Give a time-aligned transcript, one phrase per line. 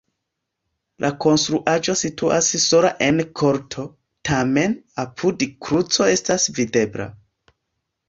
[1.03, 3.87] La konstruaĵo situas sola en korto,
[4.33, 4.77] tamen
[5.07, 7.13] apude kruco estas videbla.